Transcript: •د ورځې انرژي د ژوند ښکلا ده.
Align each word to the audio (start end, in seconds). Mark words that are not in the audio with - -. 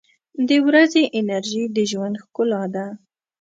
•د 0.47 0.49
ورځې 0.67 1.03
انرژي 1.19 1.63
د 1.75 1.77
ژوند 1.91 2.15
ښکلا 2.23 2.63
ده. 2.75 2.85